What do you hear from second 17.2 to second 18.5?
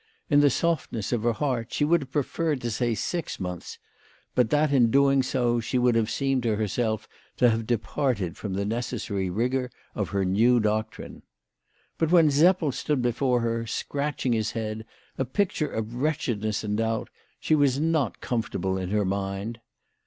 she was not com